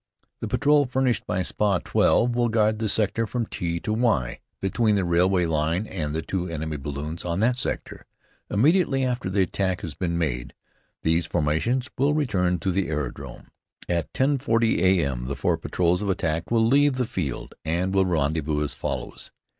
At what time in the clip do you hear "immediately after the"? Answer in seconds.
8.49-9.43